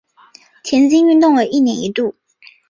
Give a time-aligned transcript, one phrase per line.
[0.63, 2.15] 田径运动会为一年一度。